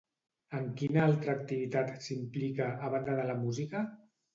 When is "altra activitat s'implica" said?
1.11-2.75